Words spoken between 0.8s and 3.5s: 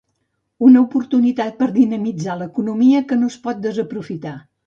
oportunitat per a dinamitzar l'economia que no es